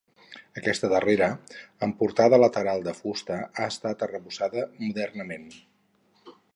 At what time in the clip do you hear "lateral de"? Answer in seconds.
2.43-2.95